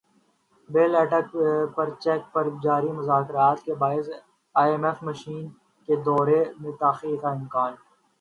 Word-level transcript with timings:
بیل 0.69 0.93
out 1.01 1.11
package 1.75 2.05
پر 2.33 2.45
جاری 2.63 2.91
مذاکرات 2.99 3.57
کے 3.65 3.73
باعث 3.81 4.07
ائی 4.55 4.71
ایم 4.71 4.83
ایف 4.87 4.99
مشن 5.07 5.37
کے 5.87 5.95
دورے 6.05 6.39
میں 6.61 6.73
تاخیر 6.79 7.15
کا 7.21 7.29
امکان 7.31 7.71